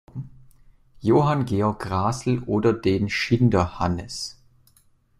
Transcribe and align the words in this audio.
Johann 1.01 1.45
Georg 1.45 1.79
Grasel 1.79 2.39
oder 2.47 2.73
den 2.73 3.07
"Schinderhannes". 3.07 4.41